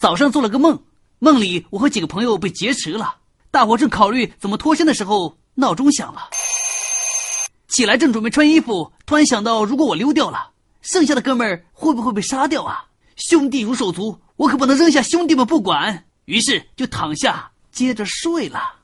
[0.00, 0.82] 早上做了个梦
[1.18, 3.16] 梦里我和几个朋友被劫持了
[3.50, 6.30] 大伙正考虑怎么脱身的时候闹钟响了。
[7.68, 12.86] 起来正准备穿衣服突然想到如果我溜掉了剩下的哥们儿会不会被杀掉啊？
[13.16, 16.06] 兄弟如手足我可不能扔下兄弟们不管。
[16.24, 18.76] 于是就躺下接着睡了。